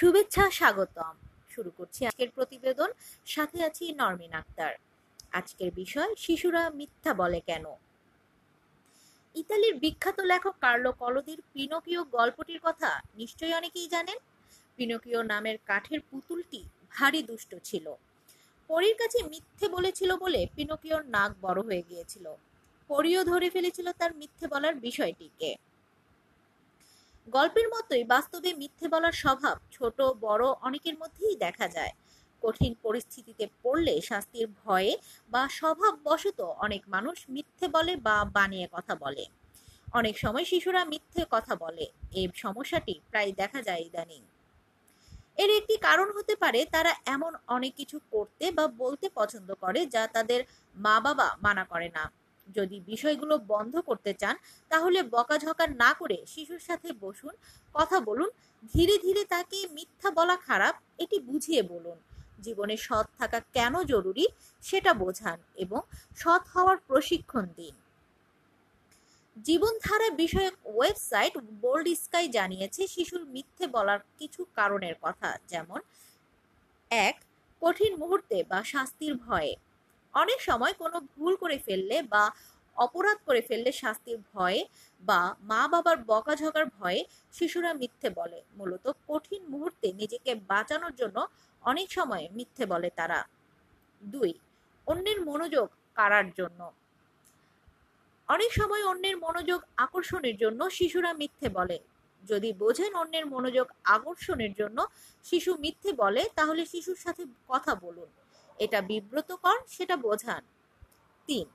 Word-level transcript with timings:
শুভেচ্ছা, 0.00 0.50
স্বাগতম। 0.50 1.14
শুরু 1.50 1.70
করছি 1.76 2.06
আজকের 2.06 2.30
প্রতিবেদন। 2.30 2.90
সাথে 3.26 3.64
আছি 3.64 3.92
নরমিন 3.92 4.32
আক্তার। 4.32 4.74
আজকের 5.32 5.70
বিষয়, 5.74 6.14
শিশুরা 6.14 6.70
মিথ্যা 6.70 7.14
বলে 7.14 7.40
কেন? 7.40 7.64
ইতালির 9.34 9.74
বিখ্যাত 9.74 10.20
লেখক 10.20 10.54
কার্লো 10.60 10.92
কলোদির 10.92 11.42
পিনোকিও 11.52 12.04
গল্পটির 12.04 12.60
কথা 12.62 13.00
নিশ্চয়ই 13.16 13.54
অনেকেই 13.54 13.88
জানেন। 13.88 14.18
পিনোকিও 14.76 15.22
নামের 15.22 15.58
কাঠের 15.66 16.00
পুতুলটি 16.10 16.64
ভারী 16.90 17.22
দুষ্ট 17.22 17.54
ছিল। 17.64 17.94
পরীর 18.68 18.94
কাছে 18.98 19.22
মিথ্যে 19.22 19.68
বলেছিল 19.68 20.16
বলে 20.16 20.46
পিনোকিওর 20.56 21.04
নাক 21.04 21.32
বড় 21.40 21.62
হয়ে 21.62 21.82
গিয়েছিল। 21.88 22.34
পরীও 22.88 23.24
ধরে 23.24 23.50
ফেলেছিল 23.50 23.92
তার 23.92 24.14
মিথ্যে 24.14 24.46
বলার 24.46 24.74
বিষয়টিকে। 24.74 25.56
গল্পের 27.30 27.66
মতোই 27.68 28.04
বাস্তবে 28.04 28.54
মিথ্যে 28.54 28.88
বলার 28.88 29.12
স্বভাব 29.12 29.56
ছোট, 29.72 30.00
বড় 30.20 30.44
অনেকের 30.60 30.98
মধ্যেই 30.98 31.36
দেখা 31.36 31.68
যায়। 31.68 31.92
কঠিন 32.42 32.74
পরিস্থিতিতে 32.82 33.48
পড়লে 33.62 34.00
শাস্তির 34.00 34.46
ভয়ে 34.64 34.96
বা 35.30 35.48
স্বভাব 35.48 35.98
বশত 36.04 36.40
অনেক 36.40 36.82
মানুষ 36.88 37.24
মিথ্যে 37.28 37.68
বলে 37.68 37.96
বা 37.96 38.24
বানিয়ে 38.24 38.68
কথা 38.72 38.94
বলে। 38.94 39.24
অনেক 39.92 40.18
সময় 40.18 40.44
শিশুরা 40.44 40.84
মিথ্যে 40.84 41.22
কথা 41.30 41.56
বলে। 41.56 41.86
এই 42.12 42.28
সমস্যাটি 42.34 43.00
প্রায় 43.10 43.32
দেখা 43.32 43.62
যায় 43.62 43.80
ইদানিং। 43.80 44.22
এর 45.36 45.50
একটি 45.50 45.76
কারণ 45.76 46.08
হতে 46.16 46.34
পারে 46.36 46.64
তারা 46.64 46.94
এমন 47.06 47.32
অনেক 47.46 47.72
কিছু 47.76 48.00
করতে 48.10 48.50
বা 48.50 48.68
বলতে 48.68 49.06
পছন্দ 49.14 49.54
করে 49.54 49.86
যা 49.86 50.06
তাদের 50.06 50.44
মা 50.76 51.00
বাবা 51.00 51.36
মানা 51.42 51.64
করে 51.64 51.88
না। 51.88 52.04
যদি 52.54 52.80
বিষয়গুলো 52.80 53.38
বন্ধ 53.38 53.76
করতে 53.76 54.14
চান, 54.14 54.36
তাহলে 54.68 55.02
বকাঝকা 55.02 55.66
না 55.66 55.94
করে 55.94 56.24
শিশুর 56.26 56.58
সাথে 56.58 56.92
বসুন, 57.00 57.30
কথা 57.74 58.00
বলুন, 58.00 58.30
ধীরে 58.74 58.98
ধীরে 58.98 59.24
তাকে 59.24 59.68
মিথ্যা 59.70 60.10
বলা 60.10 60.36
খারাপ, 60.36 60.74
এটি 60.98 61.18
বুঝিয়ে 61.18 61.62
বলুন। 61.62 61.98
জীবনে 62.42 62.76
সৎ 62.76 63.06
থাকা 63.18 63.40
কেন 63.40 63.82
জরুরি, 63.82 64.26
সেটা 64.60 64.94
বোঝান 64.94 65.38
এবং 65.56 65.80
সৎ 66.16 66.48
হওয়ার 66.48 66.76
প্রশিক্ষণ 66.76 67.46
দিন। 67.56 67.74
জীবনধারা 69.42 70.10
বিষয়ক 70.10 70.54
ওয়েবসাইট 70.64 71.38
বোল্ড 71.38 71.88
স্কাই 71.88 72.28
জানিয়েছে, 72.28 72.86
শিশুর 72.86 73.24
মিথ্যে 73.24 73.66
বলার 73.66 73.98
কিছু 74.18 74.44
কারণের 74.54 74.94
কথা, 75.02 75.38
যেমন, 75.48 75.80
এক, 76.90 77.24
কঠিন 77.60 77.96
মুহূর্তে 77.96 78.44
বা 78.44 78.64
শাস্তির 78.64 79.14
ভয়ে। 79.14 79.56
অনেক 80.22 80.38
সময় 80.48 80.74
কোনো 80.82 80.96
ভুল 81.16 81.32
করে 81.36 81.56
ফেললে 81.66 81.96
বা 82.12 82.24
অপরাধ 82.76 83.18
করে 83.26 83.40
ফেললে 83.48 83.70
শাস্তির 83.72 84.18
ভয়ে 84.32 84.60
বা 85.02 85.20
মা 85.40 85.62
বাবার 85.68 85.98
বকাঝকার 86.10 86.66
ভয়ে 86.78 87.00
শিশুরা 87.32 87.70
মিথ্যে 87.80 88.08
বলে। 88.10 88.38
মূলত 88.56 88.84
কঠিন 89.08 89.42
মুহূর্তে 89.48 89.86
নিজেকে 89.92 90.30
বাঁচানোর 90.50 90.94
জন্য 90.94 91.16
অনেক 91.64 91.88
সময় 91.92 92.24
মিথ্যে 92.32 92.64
বলে 92.66 92.88
তারা। 92.90 93.20
দুই, 94.02 94.30
অন্যের 94.86 95.18
মনোযোগ 95.20 95.66
কারার 95.94 96.26
জন্য। 96.38 96.60
অনেক 98.28 98.50
সময় 98.52 98.84
অন্যের 98.84 99.16
মনোযোগ 99.16 99.60
আকর্ষণের 99.76 100.36
জন্য 100.36 100.60
শিশুরা 100.70 101.10
মিথ্যে 101.12 101.48
বলে। 101.48 101.76
যদি 102.24 102.50
বোঝেন 102.52 102.92
অন্যের 102.94 103.26
মনোযোগ 103.26 103.66
আকর্ষণের 103.96 104.52
জন্য 104.52 104.78
শিশু 105.24 105.50
মিথ্যে 105.54 105.90
বলে, 105.92 106.22
তাহলে 106.34 106.62
শিশুর 106.66 106.98
সাথে 107.04 107.22
কথা 107.48 107.72
বলুন। 107.84 108.08
এটা 108.58 108.80
বিব্রতকর, 108.80 109.58
সেটা 109.68 109.96
বোঝান। 109.96 110.42
তিন, 111.26 111.46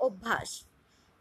অভ্যাস। 0.00 0.66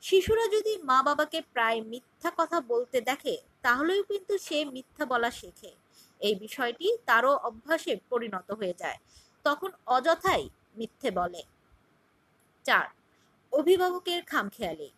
শিশুরা 0.02 0.47
যদি 0.47 0.78
মা 0.78 1.03
বাবাকে 1.03 1.41
প্রায় 1.41 1.81
মিথ্যা 1.81 2.31
কথা 2.38 2.61
বলতে 2.61 3.02
দেখে, 3.02 3.38
তাহলেও 3.61 4.03
কিন্তু 4.03 4.38
সে 4.38 4.66
মিথ্যা 4.66 5.06
বলা 5.06 5.31
শেখে। 5.31 5.75
এই 6.19 6.36
বিষয়টি 6.36 6.97
তারও 7.06 7.36
অভ্যাসে 7.38 7.95
পরিণত 8.09 8.52
হয়ে 8.52 8.73
যায়। 8.78 8.97
তখন 9.44 9.72
অযথাই 9.86 10.50
মিথ্যে 10.75 11.11
বলে। 11.11 11.44
চার, 12.63 12.88
অভিভাবকের 13.52 14.23
খামখেয়ালি। 14.23 14.90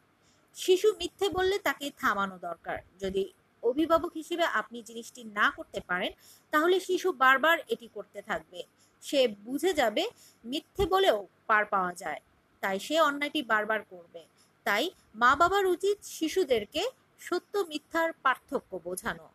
শিশু 0.56 0.94
মিথ্যে 0.94 1.30
বললে 1.30 1.60
তাকে 1.60 1.92
থামানো 1.98 2.38
দরকার। 2.38 2.80
যদি 3.00 3.34
অভিভাবক 3.64 4.12
হিসেবে 4.16 4.44
আপনি 4.44 4.82
জিনিসটি 4.82 5.24
না 5.24 5.52
করতে 5.56 5.80
পারেন, 5.88 6.12
তাহলে 6.52 6.80
শিশু 6.80 7.12
বারবার 7.12 7.58
এটি 7.68 7.88
করতে 7.94 8.22
থাকবে। 8.22 8.64
সে 9.08 9.22
বুঝে 9.46 9.72
যাবে 9.74 10.04
মিথ্যে 10.46 10.84
বলেও 10.94 11.18
পার 11.50 11.64
পাওয়া 11.74 11.94
যায়। 12.02 12.22
তাই 12.64 12.78
সে 12.86 12.96
অন্যায়টি 13.00 13.42
বারবার 13.52 13.82
করবে। 13.92 14.22
তাই 14.66 14.86
মা 15.22 15.32
বাবার 15.40 15.66
উচিত 15.76 15.98
শিশুদেরকে 16.16 16.84
সত্য 17.28 17.54
মিথ্যার 17.72 18.10
পার্থক্য 18.26 18.72
বোঝানো। 18.86 19.28